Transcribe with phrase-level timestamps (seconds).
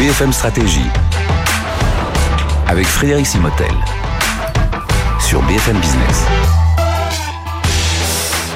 [0.00, 0.80] BFM Stratégie
[2.66, 3.70] avec Frédéric Simotel
[5.20, 6.24] sur BFM Business.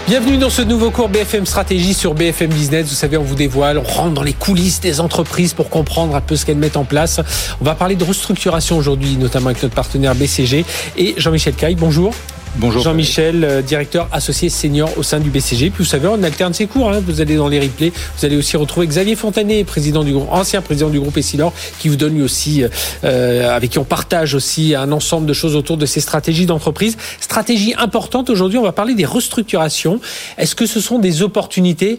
[0.09, 2.89] Bienvenue dans ce nouveau cours BFM Stratégie sur BFM Business.
[2.89, 6.23] Vous savez, on vous dévoile, on rentre dans les coulisses des entreprises pour comprendre un
[6.23, 7.21] peu ce qu'elles mettent en place.
[7.61, 10.65] On va parler de restructuration aujourd'hui, notamment avec notre partenaire BCG
[10.97, 11.75] et Jean-Michel Caille.
[11.75, 12.15] Bonjour.
[12.57, 12.83] Bonjour.
[12.83, 15.71] Jean-Michel, euh, directeur associé senior au sein du BCG.
[15.71, 16.89] Puis vous savez, on alterne ses cours.
[16.89, 17.03] Hein.
[17.05, 17.93] Vous allez dans les replays.
[18.17, 21.89] Vous allez aussi retrouver Xavier Fontanet, président du groupe, ancien président du groupe Essilor, qui
[21.89, 22.63] vous donne lui aussi,
[23.03, 26.97] euh, avec qui on partage aussi un ensemble de choses autour de ces stratégies d'entreprise.
[27.21, 28.59] Stratégie importante aujourd'hui.
[28.59, 29.99] On va parler des restructurations.
[30.39, 31.99] Est-ce que ce sont des opportunités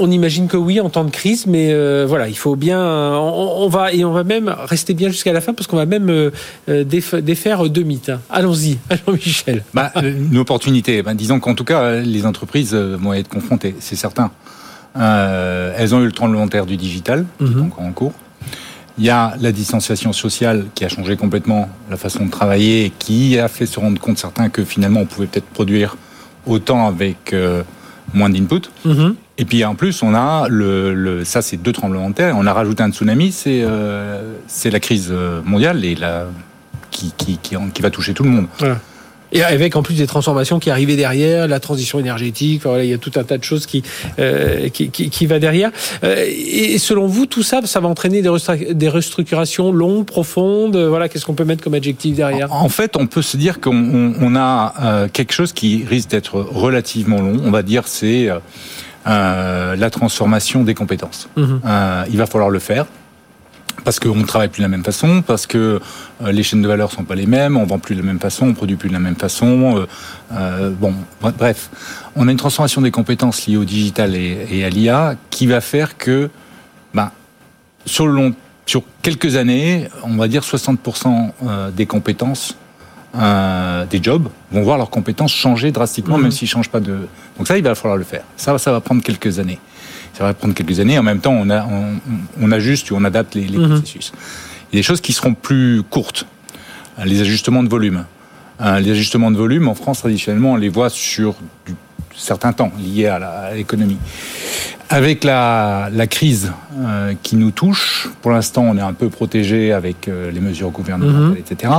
[0.00, 3.68] on imagine que oui en temps de crise, mais euh, voilà, il faut bien, on,
[3.68, 6.30] va et on va même rester bien jusqu'à la fin parce qu'on va même euh,
[6.68, 8.10] euh, défaire deux mythes.
[8.30, 9.62] Allons-y, Jean-Michel.
[9.74, 11.02] Bah, une opportunité.
[11.02, 14.30] Bah, disons qu'en tout cas, les entreprises vont être confrontées, c'est certain.
[14.94, 17.64] elles ont eu le tremblement de terre du digital, mhm.
[17.64, 18.12] encore en cours.
[18.98, 22.90] Il y a la distanciation sociale qui a changé complètement la façon de travailler et
[22.90, 25.96] qui a fait se rendre compte certains que finalement on pouvait peut-être produire
[26.46, 27.34] autant avec
[28.12, 28.62] moins d'input.
[28.84, 29.14] Mhm.
[29.40, 32.36] Et puis en plus, on a le, ça, c'est deux tremblements de terre.
[32.38, 35.12] On a rajouté un tsunami, c'est euh, c'est la crise
[35.44, 36.26] mondiale et la,
[36.90, 38.46] qui, qui, qui, qui, va toucher tout le monde.
[39.32, 42.92] Et avec en plus des transformations qui arrivaient derrière, la transition énergétique, voilà, il y
[42.92, 43.82] a tout un tas de choses qui,
[44.18, 45.70] euh, qui, qui, qui, va derrière.
[46.02, 50.76] Euh, et selon vous, tout ça, ça va entraîner des, restructurations longues, profondes.
[50.76, 52.52] Voilà, qu'est-ce qu'on peut mettre comme adjectif derrière?
[52.52, 56.40] En fait, on peut se dire qu'on on a euh, quelque chose qui risque d'être
[56.40, 57.40] relativement long.
[57.44, 58.28] On va dire c'est
[59.06, 61.28] euh, la transformation des compétences.
[61.36, 61.60] Mhm.
[61.64, 62.86] Euh, il va falloir le faire
[63.82, 65.80] parce qu'on ne travaille plus de la même façon, parce que
[66.22, 68.18] euh, les chaînes de valeur sont pas les mêmes, on vend plus de la même
[68.18, 69.86] façon, on produit plus de la même façon.
[70.80, 71.70] bon, bref,
[72.14, 75.96] on a une transformation des compétences liées au digital et, à l'IA qui va faire
[75.96, 76.28] que,
[76.92, 77.10] ben,
[77.86, 78.34] sur le long,
[78.66, 82.56] sur quelques années, on va dire 60% des compétences
[83.16, 86.24] euh, des jobs vont voir leurs compétences changer drastiquement, mhm.
[86.24, 87.08] même s'ils changent pas de.
[87.38, 88.22] Donc ça, il va falloir le faire.
[88.36, 89.58] Ça, ça va prendre quelques années.
[90.14, 90.98] Ça va prendre quelques années.
[90.98, 91.94] En même temps, on, a, on,
[92.40, 93.68] on ajuste ou on adapte les, les mhm.
[93.68, 94.12] processus.
[94.72, 96.26] Il y a des choses qui seront plus courtes.
[97.04, 98.04] Les ajustements de volume.
[98.60, 101.34] Euh, les ajustements de volume, en France, traditionnellement, on les voit sur
[101.66, 101.74] du
[102.14, 103.96] certain temps liés à l'économie.
[104.90, 109.72] Avec la, la crise euh, qui nous touche, pour l'instant, on est un peu protégé
[109.72, 111.36] avec euh, les mesures gouvernementales, mhm.
[111.36, 111.72] etc.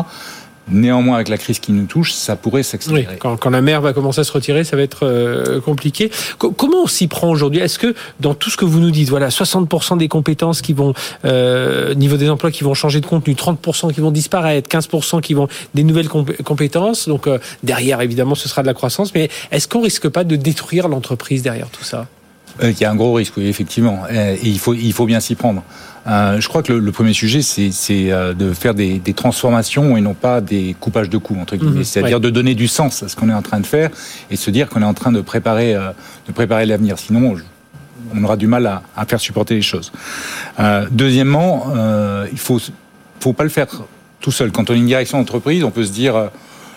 [0.72, 3.18] Néanmoins, avec la crise qui nous touche, ça pourrait s'accélérer.
[3.18, 6.10] quand, quand, la mer va commencer à se retirer, ça va être euh, compliqué.
[6.38, 7.60] comment on s'y prend aujourd'hui?
[7.60, 10.94] Est-ce que dans tout ce que vous nous dites, voilà, 60% des compétences qui vont,
[11.26, 15.34] euh, niveau des emplois qui vont changer de contenu, 30% qui vont disparaître, 15% qui
[15.34, 17.08] vont des nouvelles compétences.
[17.08, 19.14] Donc euh, derrière, évidemment, ce sera de la croissance.
[19.14, 22.08] Mais est-ce qu'on risque pas de détruire l'entreprise derrière tout ça?
[22.64, 24.04] Euh, Il y a un gros risque, oui, effectivement.
[24.10, 25.64] Et il faut, il faut bien s'y prendre.
[26.08, 27.72] Euh, je crois que le, premier sujet, c'est
[28.12, 31.80] euh, de faire des, transformations et non pas des coupages de coups, entre guillemets.
[31.80, 31.84] Mhm.
[31.84, 33.90] C'est-à-dire de donner du sens à ce qu'on est en train de faire
[34.30, 35.92] et se dire qu'on est en train de préparer, euh,
[36.28, 36.98] de préparer l'avenir.
[36.98, 37.36] Sinon,
[38.16, 39.92] on aura du mal à, à faire supporter les choses.
[40.92, 41.68] deuxièmement,
[42.32, 42.60] il faut,
[43.20, 43.68] faut pas le faire
[44.20, 44.52] tout seul.
[44.52, 46.30] Quand on est une direction d'entreprise, on peut se dire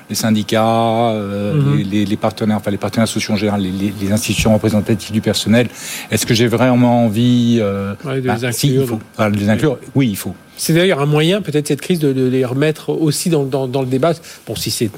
[0.08, 1.82] les syndicats, euh, mhm.
[1.90, 5.68] les, partenaires, enfin les partenaires sociaux en général, les, institutions représentatives du personnel.
[6.10, 9.28] Est-ce que j'ai vraiment envie euh, de bah, les inclure, il faut.
[9.28, 10.34] les inclure Oui, il faut.
[10.56, 14.12] C'est d'ailleurs un moyen, peut-être cette crise, de, les remettre aussi dans, dans, le débat.
[14.46, 14.88] Bon, si, si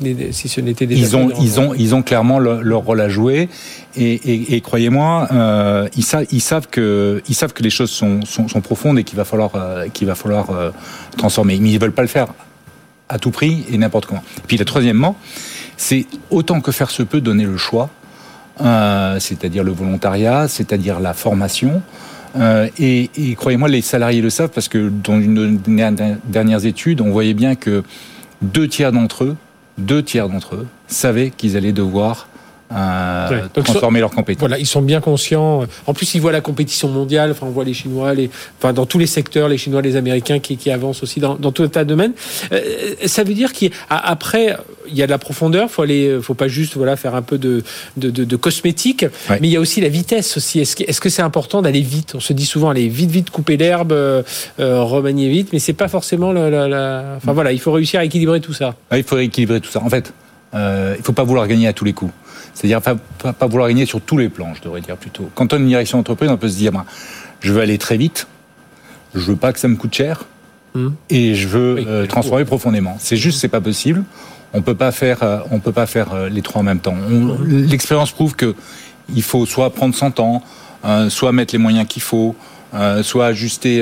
[0.48, 1.00] ce n'était déjà.
[1.00, 3.48] Ils ont, ils ont, ils ont clairement leur rôle à jouer,
[3.96, 8.20] et, et, croyez-moi, euh, ils, savent, ils savent que, ils savent que les choses sont,
[8.26, 10.70] sont, sont profondes et qu'il va falloir, euh, qu'il va falloir euh,
[11.16, 11.58] transformer.
[11.58, 12.28] Mais ils veulent pas le faire
[13.08, 14.22] à tout prix et n'importe comment.
[14.38, 15.16] Et puis, troisièmement,
[15.76, 17.90] c'est autant que faire se peut donner le choix,
[18.60, 21.82] euh, c'est-à-dire le volontariat, c'est-à-dire la formation.
[22.36, 25.58] Euh, et, et croyez-moi, les salariés le savent parce que dans une
[26.24, 27.82] dernières études, on voyait bien que
[28.42, 29.36] deux tiers d'entre eux,
[29.78, 32.28] deux tiers d'entre eux savaient qu'ils allaient devoir
[32.72, 34.40] euh, transformer leurs compétences.
[34.40, 35.64] Voilà, ils sont bien conscients.
[35.86, 37.30] En plus, ils voient la compétition mondiale.
[37.30, 40.40] Enfin, on voit les Chinois, les, enfin, dans tous les secteurs, les Chinois, les Américains
[40.40, 42.12] qui, qui avancent aussi dans, dans tout un tas de domaines.
[42.52, 42.60] Euh,
[43.06, 44.56] ça veut dire qu'après,
[44.88, 45.70] il y a de la profondeur.
[45.70, 47.62] Faut aller, faut pas juste voilà faire un peu de
[47.96, 50.60] de, de, de cosmétique, mais il y a aussi la vitesse aussi.
[50.60, 52.14] Est-ce que est-ce que c'est important d'aller vite?
[52.16, 54.22] On se dit souvent aller vite, vite, couper l'herbe, euh,
[54.58, 58.00] euh remanier vite, mais c'est pas forcément la, la, la, Enfin voilà, il faut réussir
[58.00, 58.74] à équilibrer tout ça.
[58.92, 59.82] il faut équilibrer tout ça.
[59.82, 60.12] En fait,
[60.54, 62.12] il faut pas vouloir gagner à tous les coups.
[62.56, 62.96] C'est-à-dire pas,
[63.34, 65.28] pas, vouloir gagner sur tous les plans, je devrais dire plutôt.
[65.34, 66.86] Quand on a une direction d'entreprise, on peut se dire, moi,
[67.40, 68.28] je veux aller très vite,
[69.14, 70.24] je veux pas que ça me coûte cher,
[70.74, 70.88] hmm.
[71.10, 72.96] et je veux euh, transformer profondément.
[72.98, 74.04] C'est juste, c'est pas possible.
[74.54, 76.94] On peut pas faire, euh, on peut pas faire euh, les trois en même temps.
[76.94, 77.44] Hmm.
[77.46, 78.54] L'expérience prouve que
[79.14, 80.42] il faut soit prendre son temps,
[81.10, 82.34] soit mettre les moyens qu'il faut,
[83.02, 83.80] soit ajuster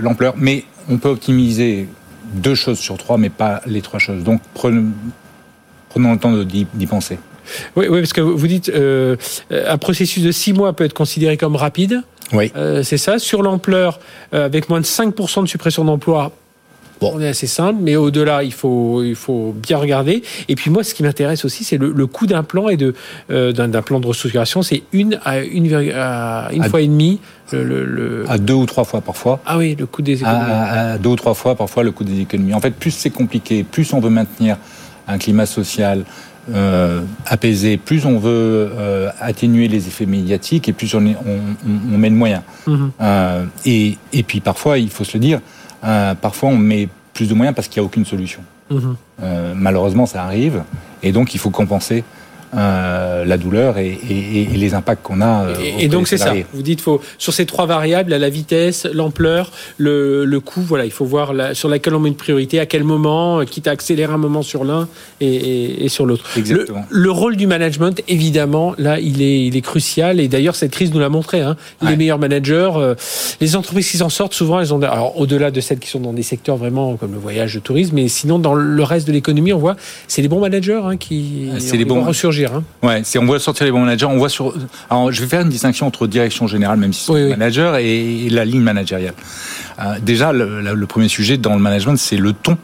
[0.00, 0.32] l'ampleur.
[0.38, 1.88] Mais on peut optimiser
[2.32, 4.24] deux choses sur trois, mais pas les trois choses.
[4.24, 4.86] Donc prenons,
[5.90, 7.18] prenons le temps d'y penser.
[7.76, 9.16] Oui, oui, parce que vous dites euh,
[9.50, 12.02] un processus de six mois peut être considéré comme rapide.
[12.32, 12.52] Oui.
[12.56, 13.18] Euh, c'est ça.
[13.18, 14.00] Sur l'ampleur,
[14.34, 16.32] euh, avec moins de 5% de suppression d'emplois,
[17.00, 17.10] Bon.
[17.16, 20.22] On est assez simple, mais au-delà, il faut, il faut bien regarder.
[20.48, 22.94] Et puis moi, ce qui m'intéresse aussi, c'est le, coût d'un plan et de
[23.32, 24.62] euh, d'un plan de restructuration.
[24.62, 27.18] C'est une à une, une fois et demie.
[27.50, 29.40] Le, À deux ou trois fois parfois.
[29.46, 30.44] Ah oui, le coût des économies.
[30.48, 32.54] À, deux ou trois fois parfois le coût des économies.
[32.54, 34.56] En fait, plus c'est compliqué, plus on veut maintenir
[35.08, 36.04] un climat social
[36.50, 41.40] euh, apaisé, plus on veut euh, atténuer les effets médiatiques et plus on, est, on,
[41.94, 42.42] on, met de moyens.
[42.66, 42.90] Mhm.
[43.00, 45.40] Euh, et, et, puis parfois, il faut se le dire,
[45.80, 48.40] parfois on met plus de moyens parce qu'il n'y a aucune solution.
[48.70, 48.96] Mhm.
[49.54, 50.64] Malheureusement, ça arrive,
[51.02, 52.02] et donc il faut compenser
[52.54, 55.46] euh, la douleur et, et, et les impacts qu'on a.
[55.46, 56.34] Euh, et, donc c'est ça.
[56.52, 60.60] Vous dites faut sur ces trois variables, la vitesse, l'ampleur, le, le coût.
[60.60, 63.44] Voilà, il faut voir la, sur laquelle on met une priorité, à quel moment, euh,
[63.44, 64.88] quitte à accélérer un moment sur l'un
[65.20, 66.24] et, sur l'autre.
[66.36, 66.84] Exactement.
[66.90, 70.20] Le, rôle du management, évidemment, là, il est, il est crucial.
[70.20, 71.40] Et d'ailleurs, cette crise nous l'a montré.
[71.40, 71.56] Hein.
[71.80, 72.94] Les meilleurs managers, euh,
[73.40, 74.82] les entreprises qui s'en sortent, souvent, elles ont.
[74.82, 77.94] Alors, au-delà de celles qui sont dans des secteurs vraiment comme le voyage, le tourisme,
[77.94, 79.76] mais sinon, dans le reste de l'économie, on voit,
[80.06, 82.41] c'est les bons managers hein, qui c'est les bons ressurgir.
[82.50, 82.64] Hein.
[82.82, 84.06] Ouais, c'est on voit sortir les bons managers.
[84.06, 84.54] On voit sur.
[84.90, 88.28] Alors, je vais faire une distinction entre direction générale, même si c'est oui, manager, et
[88.30, 89.14] la ligne managériale.
[89.80, 92.58] Euh, déjà, le, premier sujet dans le management, c'est le ton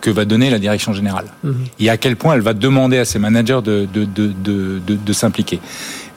[0.00, 1.64] que va donner la direction générale mhm.
[1.80, 5.12] et à quel point elle va demander à ses managers de, de, de, de, de
[5.12, 5.60] s'impliquer.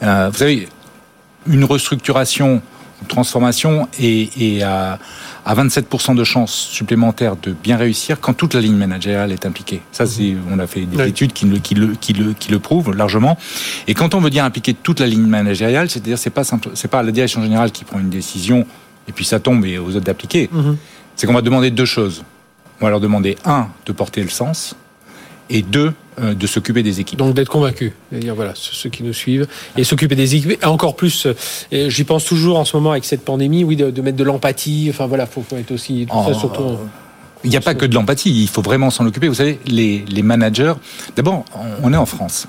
[0.02, 0.68] Euh, vous savez,
[1.46, 2.60] une restructuration,
[3.00, 4.98] une transformation et, et à
[5.48, 9.80] à 27% de chances supplémentaires de bien réussir quand toute la ligne managériale est impliquée.
[9.92, 10.10] Ça, mhm.
[10.10, 12.94] c'est, on a fait des études qui le, qui, le, qui, le, qui le prouvent
[12.94, 13.38] largement.
[13.86, 16.88] Et quand on veut dire impliquer toute la ligne managériale, c'est-à-dire c'est pas simple, c'est
[16.88, 18.66] pas la direction générale qui prend une décision
[19.08, 20.50] et puis ça tombe et aux autres d'appliquer.
[20.52, 20.76] Mhm.
[21.16, 22.24] C'est qu'on va demander deux choses.
[22.82, 24.76] On va leur demander un de porter le sens
[25.50, 27.18] et deux euh, de s'occuper des équipes.
[27.18, 29.46] Donc d'être convaincu, dire voilà ceux qui nous suivent
[29.76, 30.62] et s'occuper des équipes.
[30.62, 34.02] Et encore plus, euh, j'y pense toujours en ce moment avec cette pandémie, oui, de,
[34.02, 34.88] mettre de l'empathie.
[34.90, 36.38] Enfin voilà, faut, faut être aussi tout ça oh.
[36.38, 36.62] surtout.
[37.44, 39.28] Il n'y a pas que de l'empathie, il faut vraiment s'en occuper.
[39.28, 40.74] Vous savez, les, les managers,
[41.14, 41.44] d'abord,
[41.84, 42.48] on est en France.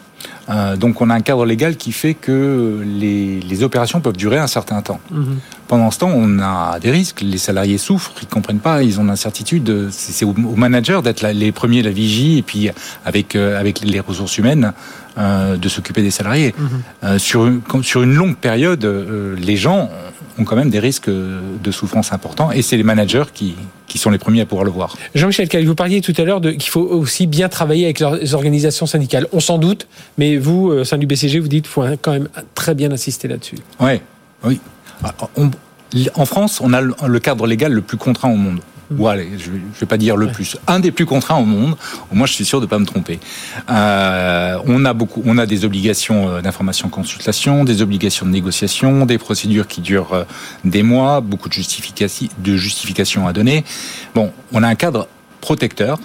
[0.50, 4.38] Euh, donc on a un cadre légal qui fait que les, les opérations peuvent durer
[4.38, 5.00] un certain temps.
[5.12, 5.38] Mhm.
[5.70, 9.04] Pendant ce temps, on a des risques, les salariés souffrent, ils comprennent pas, ils ont
[9.04, 9.90] l'incertitude.
[9.92, 12.72] C'est aux, managers d'être les premiers la vigie et puis
[13.06, 14.74] avec euh, avec les ressources humaines
[15.20, 16.56] euh, de s'occuper des salariés.
[16.58, 16.70] Mhm.
[17.04, 19.90] Euh, sur une, sur une longue période, euh, les gens
[20.38, 23.56] ont quand même des risques de souffrance importants et c'est les managers qui,
[23.88, 24.96] qui sont les premiers à pouvoir le voir.
[25.16, 29.28] Jean-Michel vous parliez tout à l'heure qu'il faut aussi bien travailler avec les organisations syndicales.
[29.34, 29.88] On s'en doute,
[30.18, 33.28] mais vous, au sein du BCG, vous dites qu'il faut quand même très bien insister
[33.28, 33.58] là-dessus.
[33.82, 34.02] Ouais,
[34.46, 34.62] oui,
[36.16, 38.62] en France, on a le cadre légal le plus contraint au monde
[38.98, 41.76] ou allez, je ne vais pas dire le plus, un des plus contraints au monde.
[42.12, 43.20] Moi, je suis sûr de ne pas me tromper.
[43.70, 49.06] Euh, on a beaucoup, on a des obligations euh, d'information, consultation, des obligations de négociation,
[49.06, 50.24] des procédures qui durent euh,
[50.66, 53.64] des mois, beaucoup de justifications, de à donner.
[54.16, 55.08] Bon, on a un cadre
[55.42, 56.00] protecteur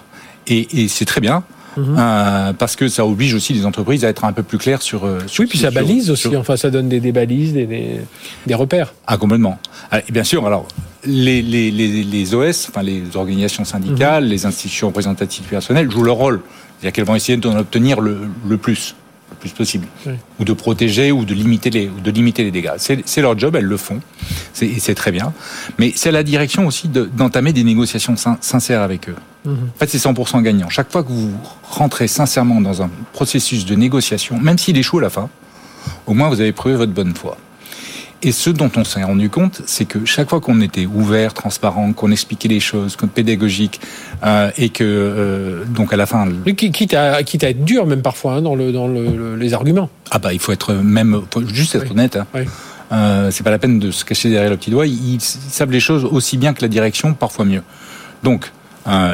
[0.47, 1.43] et, et c'est très bien.
[1.77, 1.97] Mhm.
[1.99, 5.05] Euh, parce que ça oblige aussi les entreprises à être un peu plus claires sur.
[5.05, 6.35] Euh, sur oui, puis ça balise aussi.
[6.37, 8.01] Enfin, ça donne des, des balises, des, des,
[8.47, 8.95] des, repères.
[9.07, 9.59] Ah, complètement.
[9.91, 10.67] Ah, et bien sûr, alors
[11.05, 14.31] les, les, les, les, OS, enfin les organisations syndicales, mhm.
[14.31, 16.41] les institutions représentatives personnelles jouent leur rôle.
[16.79, 18.19] C'est-à-dire qu'elles vont essayer d'en obtenir le,
[18.49, 18.95] le plus
[19.31, 19.87] le plus possible,
[20.39, 22.73] ou de protéger ou de limiter les, ou de limiter les dégâts.
[22.77, 24.01] C'est leur job, elles le font,
[24.53, 25.33] c'est très bien.
[25.79, 29.17] Mais c'est la direction aussi d'entamer des négociations sincères avec eux.
[29.47, 30.69] En fait, c'est 100% gagnant.
[30.71, 31.31] Chaque fois que vous
[31.63, 35.29] rentrez sincèrement dans un processus de négociation, même s'il échoue à la fin,
[36.07, 37.37] au moins vous avez prouvé votre bonne foi.
[38.23, 41.93] Et ce dont on s'est rendu compte, c'est que chaque fois qu'on était ouvert, transparent,
[41.93, 43.83] qu'on expliquait les choses, qu'on pédagogique,
[44.25, 48.01] euh, et que euh, donc à la fin, quitte à quitte à être dur même
[48.01, 49.91] parfois hein, dans le dans le, les arguments.
[50.11, 52.17] Ah bah il faut être même faut juste être honnête.
[52.17, 52.27] Hein.
[52.35, 52.45] Oui.
[52.93, 54.87] Euh, c'est pas la peine de se cacher derrière le petit doigt.
[54.87, 57.63] Ils, savent les choses aussi bien que la direction, parfois mieux.
[58.23, 58.53] Donc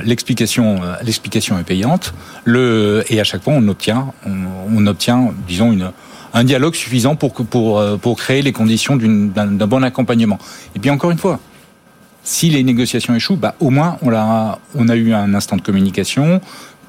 [0.04, 2.14] l'explication, euh, l'explication est payante.
[2.44, 5.92] Le et à chaque fois on obtient, on, obtient, disons une
[6.32, 10.38] un dialogue suffisant pour, pour, euh, pour créer les conditions d'un bon accompagnement.
[10.76, 11.40] Et puis encore une fois,
[12.22, 15.62] si les négociations échouent, bah, au moins on a, on a eu un instant de
[15.62, 16.40] communication,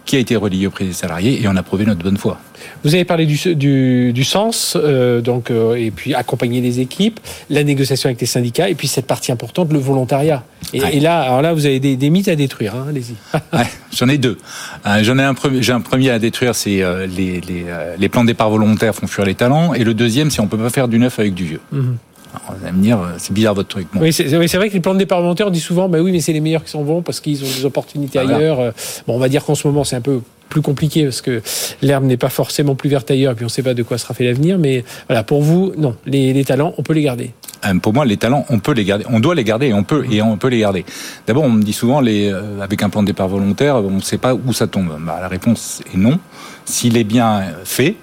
[0.05, 2.39] qui a été relié auprès des salariés et on a prouvé notre bonne foi.
[2.83, 7.19] Vous avez parlé du, du, du sens, euh, donc, euh, et puis accompagner les équipes,
[7.49, 10.43] la négociation avec les syndicats, et puis cette partie importante, le volontariat.
[10.73, 13.15] Et, là, alors là, vous avez des, des mythes à détruire, hein, allez-y.
[13.53, 13.65] ouais,
[13.95, 14.37] j'en ai deux.
[14.85, 17.65] Euh, j'en ai un premier, j'ai un premier à détruire, c'est les, les,
[17.97, 20.57] les, plans de départ volontaires font fuir les talents, et le deuxième, c'est on peut
[20.57, 21.61] pas faire du neuf avec du vieux.
[21.71, 21.97] Mhm.
[22.33, 23.87] Alors, vous allez me dire, c'est bizarre votre truc.
[23.95, 26.21] Oui, c'est vrai que les plans de départ volontaires, on dit souvent, bah oui, mais
[26.21, 28.73] c'est les meilleurs qui s'en vont parce qu'ils ont des opportunités ailleurs.
[29.07, 30.21] Bon, on va dire qu'en ce moment, c'est un peu
[30.51, 31.41] plus compliqué parce que
[31.81, 33.97] l'herbe n'est pas forcément plus verte ailleurs et puis on ne sait pas de quoi
[33.97, 34.59] sera fait l'avenir.
[34.59, 37.31] Mais voilà, pour vous, non, les, talents, on peut les garder.
[37.65, 39.05] Euh, pour moi, les talents, on peut les garder.
[39.09, 40.85] On doit les garder et on peut, et on peut les garder.
[41.25, 44.01] D'abord, on me dit souvent, les, euh, avec un plan de départ volontaire, on ne
[44.01, 44.89] sait pas où ça tombe.
[44.99, 46.19] Bah, la réponse est non.
[46.65, 47.95] S'il est bien fait,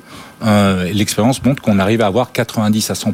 [0.45, 3.13] euh, l'expérience montre qu'on arrive à avoir 90 à 100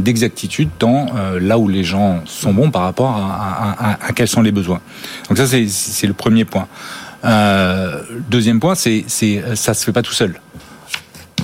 [0.00, 1.06] d'exactitude dans
[1.40, 4.80] là où les gens sont bons par rapport à, à quels sont les besoins.
[5.28, 6.66] Donc ça, c'est le premier point.
[7.24, 9.04] Euh, deuxième point, c'est
[9.54, 10.40] ça se fait pas tout seul.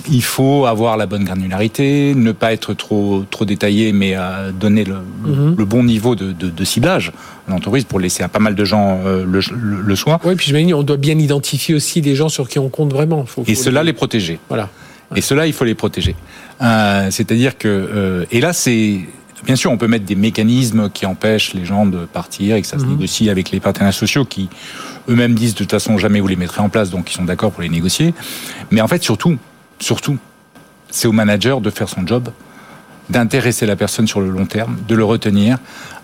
[0.08, 4.84] Il faut avoir la bonne granularité, ne pas être trop trop détaillé, mais euh, donner
[4.84, 5.56] le, mhm.
[5.56, 7.12] le, bon niveau de, de, de ciblage
[7.48, 10.20] à l'entreprise pour laisser à pas mal de gens euh, le, le, le, soin.
[10.22, 13.26] Oui, puis je on doit bien identifier aussi les gens sur qui on compte vraiment.
[13.26, 13.88] Faut, et cela les...
[13.88, 14.38] les protéger.
[14.48, 14.68] Voilà.
[15.14, 16.16] Et cela, il faut les protéger.
[16.62, 19.00] Euh, C'est-à-dire que euh, et là, c'est
[19.44, 22.66] Bien sûr, on peut mettre des mécanismes qui empêchent les gens de partir et que
[22.66, 22.92] ça se mhm.
[22.92, 24.48] négocie avec les partenaires sociaux qui
[25.08, 27.52] eux-mêmes disent de toute façon jamais vous les mettrez en place, donc ils sont d'accord
[27.52, 28.12] pour les négocier.
[28.72, 29.38] Mais en fait, surtout,
[29.78, 30.18] surtout,
[30.90, 32.30] c'est au manager de faire son job,
[33.10, 35.58] d'intéresser la personne sur le long terme, de le retenir,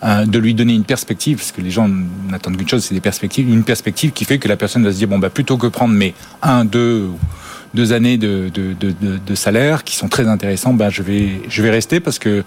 [0.04, 1.88] euh, de lui donner une perspective, parce que les gens
[2.30, 4.99] n'attendent qu'une chose, c'est des perspectives, une perspective qui fait que la personne va se
[4.99, 7.09] dire bon bah plutôt que prendre mes un, deux
[7.75, 11.62] deux années de, de, de, de salaire qui sont très intéressants, bah je vais je
[11.62, 12.44] vais rester parce que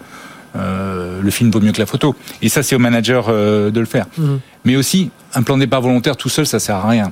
[0.55, 2.15] euh, le film vaut mieux que la photo.
[2.41, 4.05] Et ça, c'est au manager euh, de le faire.
[4.17, 4.39] Mhm.
[4.63, 7.12] Mais aussi, un plan de départ volontaire tout seul, ça sert à rien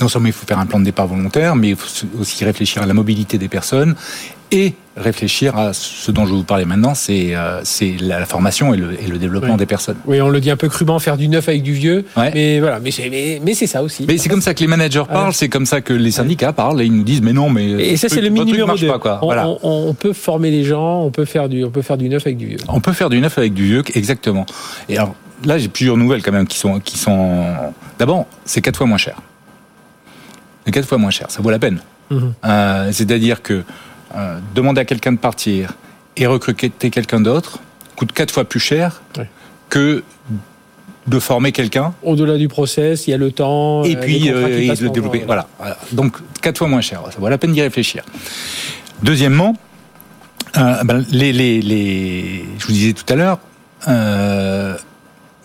[0.00, 2.82] non seulement il faut faire un plan de départ volontaire, mais il faut aussi réfléchir
[2.82, 3.94] à la mobilité des personnes
[4.50, 7.60] et réfléchir à ce dont je vous parlais maintenant, c'est euh,
[8.00, 9.96] la formation et le, et le développement des personnes.
[10.06, 12.80] Oui, on le dit un peu crûment, faire du neuf avec du vieux, mais voilà,
[12.80, 14.04] mais c'est mais, c'est ça aussi.
[14.06, 16.80] Mais c'est comme ça que les managers parlent, c'est comme ça que les syndicats parlent
[16.82, 18.86] et ils nous disent mais non mais et ça c'est le mini numéro 2.
[18.86, 19.48] Pas, on, voilà.
[19.62, 22.36] on, peut former les gens, on peut faire du on peut faire du neuf avec
[22.36, 22.58] du vieux.
[22.68, 24.46] On peut faire du neuf avec du vieux, exactement.
[24.88, 25.14] Et alors
[25.44, 27.44] là j'ai plusieurs nouvelles quand même qui sont qui sont
[27.98, 29.16] d'abord c'est quatre fois moins cher
[30.70, 31.30] quatre fois moins cher.
[31.30, 31.80] Ça vaut la peine.
[32.10, 32.34] Mhm.
[32.44, 33.64] Euh, c'est-à-dire que
[34.18, 35.72] euh, demander à quelqu'un de partir
[36.16, 37.60] et recruter quelqu'un d'autre
[37.96, 39.02] coûte quatre fois plus cher
[39.70, 40.02] que
[41.06, 41.94] de former quelqu'un.
[42.02, 43.82] Au-delà du process, il y a le temps.
[43.84, 45.24] Et puis, euh, le développer.
[45.26, 45.48] Voilà.
[45.92, 47.02] Donc, quatre fois moins cher.
[47.10, 48.04] Ça vaut la peine d'y réfléchir.
[49.02, 49.56] Deuxièmement,
[50.54, 53.38] ben, les, les, les, je vous disais tout à l'heure,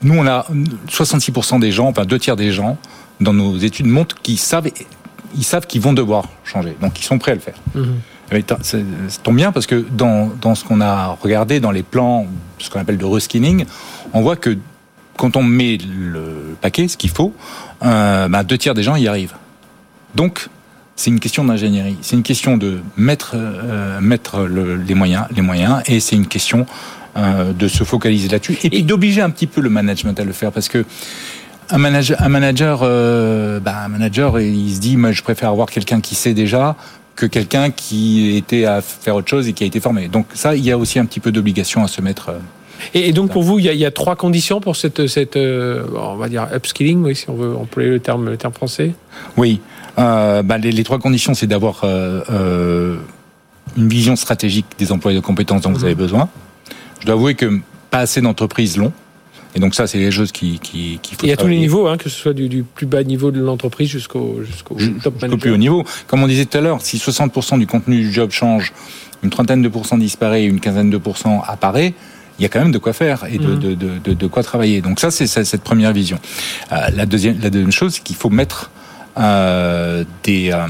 [0.03, 0.45] nous, on a
[0.89, 2.77] 66% des gens, enfin deux tiers des gens,
[3.21, 4.69] dans nos études montrent qu'ils savent
[5.35, 7.55] ils savent qu'ils vont devoir changer, donc ils sont prêts à le faire.
[7.75, 7.99] Mhm.
[8.61, 8.77] Ça
[9.23, 12.27] tombe bien parce que dans, dans ce qu'on a regardé dans les plans,
[12.59, 13.65] ce qu'on appelle de reskinning,
[14.13, 14.57] on voit que
[15.17, 17.33] quand on met le paquet, ce qu'il faut,
[17.83, 19.35] euh, bah, deux tiers des gens y arrivent.
[20.15, 20.49] Donc,
[20.95, 25.41] c'est une question d'ingénierie, c'est une question de mettre, euh, mettre le, les moyens, les
[25.41, 26.65] moyens, et c'est une question
[27.17, 30.33] euh, de se focaliser là-dessus et puis d'obliger un petit peu le management à le
[30.33, 30.83] faire parce que
[31.69, 35.69] un manager, un manager, euh, bah, un manager, il se dit, moi, je préfère avoir
[35.69, 36.75] quelqu'un qui sait déjà
[37.15, 40.07] que quelqu'un qui était à faire autre chose et qui a été formé.
[40.07, 42.29] Donc ça, il y a aussi un petit peu d'obligation à se mettre.
[42.29, 42.39] Euh,
[42.93, 46.27] et, donc pour vous, il y, a, trois conditions pour cette, cette euh, on va
[46.27, 48.93] dire upskilling, oui, si on veut employer le terme, le terme français?
[49.37, 49.61] Oui,
[49.95, 52.97] bah, les, trois conditions, c'est d'avoir une
[53.77, 55.85] vision stratégique des emplois de compétences dont vous mhm.
[55.85, 56.29] avez besoin.
[56.99, 58.91] Je dois avouer que pas assez d'entreprises l'ont.
[59.55, 61.27] Et donc ça, c'est les choses qui, qui, qui faut.
[61.27, 63.39] Et à tous les niveaux, hein, que ce soit du, du, plus bas niveau de
[63.39, 65.39] l'entreprise jusqu'au jusqu'au top manager.
[65.39, 65.83] plus haut niveau.
[66.07, 68.73] Comme on disait tout à l'heure, si 60% du contenu du job change,
[69.21, 71.93] une trentaine de pourcents disparaît, une quinzaine de pourcents apparaît.
[72.39, 73.59] Il y a quand même de quoi faire et de, mmh.
[73.59, 74.81] de, de, de, quoi travailler.
[74.81, 76.17] Donc ça, c'est cette première vision.
[76.71, 78.71] Euh, la deuxième, la deuxième chose, c'est qu'il faut mettre
[79.19, 80.65] euh, des, euh,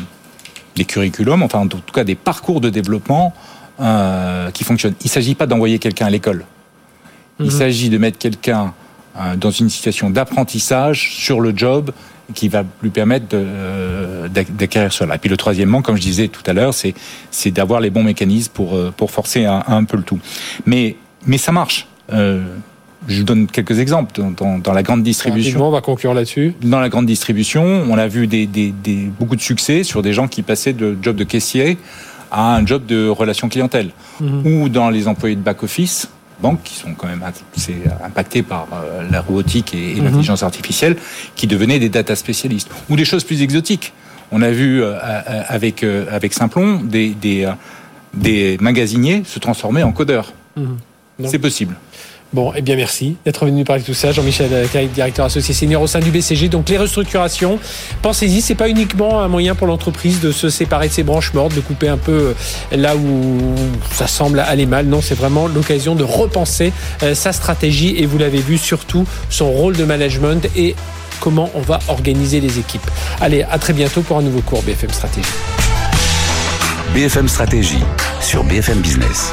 [0.76, 3.34] des curriculums, enfin en tout cas des parcours de développement
[4.54, 4.94] qui fonctionnent.
[5.02, 6.46] Il ne s'agit pas d'envoyer quelqu'un à l'école.
[7.40, 7.52] Il mhm.
[7.52, 8.74] s'agit de mettre quelqu'un
[9.18, 11.92] euh, dans une situation d'apprentissage sur le job
[12.34, 15.16] qui va lui permettre euh, d'acquérir cela.
[15.16, 18.52] Et puis le troisièmement, comme je disais tout à l'heure, c'est d'avoir les bons mécanismes
[18.54, 20.20] pour euh, pour forcer un, un, peu le tout.
[20.66, 21.88] Mais mais ça marche.
[22.12, 22.44] Euh,
[23.08, 25.68] je vous donne quelques exemples dans, dans, la grande distribution.
[25.68, 26.54] on va conclure là-dessus.
[26.62, 30.14] Dans la grande distribution, on a vu des, des, des, beaucoup de succès sur des
[30.14, 31.78] gens qui passaient de job de caissier
[32.32, 33.90] à un job de relation clientèle.
[34.22, 34.48] Mhm.
[34.48, 36.10] Ou dans les employés de back-office,
[36.42, 37.24] banques qui sont quand même
[38.04, 40.06] impactées par euh, la robotique et, mhm.
[40.06, 40.96] l'intelligence artificielle,
[41.36, 42.70] qui devenaient des data spécialistes.
[42.90, 43.94] Ou des choses plus exotiques.
[44.32, 44.98] On a vu euh,
[45.48, 47.48] avec, euh, avec Simplon des, des,
[48.14, 50.34] des magasiniers se transformer en codeurs.
[50.56, 50.78] Mhm.
[51.26, 51.76] C'est possible.
[52.34, 54.12] Bon, eh bien merci d'être venu parler de tout ça.
[54.12, 56.50] Jean-Michel Caille, directeur associé senior au sein du BCG.
[56.50, 57.60] Donc les restructurations,
[58.02, 61.54] pensez-y, c'est pas uniquement un moyen pour l'entreprise de se séparer de ses branches mortes,
[61.54, 62.34] de couper un peu euh,
[62.76, 63.56] là où
[63.92, 64.88] ça semble aller mal.
[64.88, 66.74] Non, c'est vraiment l'occasion de repenser
[67.04, 70.76] euh, sa stratégie et vous l'avez vu surtout son rôle de management et
[71.20, 72.90] comment on va organiser les équipes.
[73.22, 75.30] Allez, à très bientôt pour un nouveau cours BFM Stratégie.
[76.96, 77.84] BFM Stratégie
[78.22, 79.32] sur BFM Business.